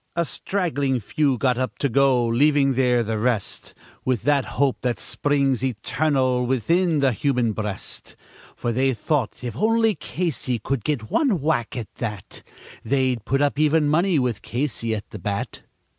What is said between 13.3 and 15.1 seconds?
up even money, with Casey at